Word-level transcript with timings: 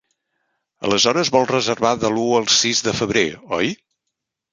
Aleshores 0.87 1.29
vol 1.35 1.45
reservar 1.51 1.91
de 2.03 2.11
l'u 2.13 2.23
al 2.39 2.47
sis 2.61 2.81
de 2.89 2.95
febrer, 3.03 3.25
oi? 3.59 3.71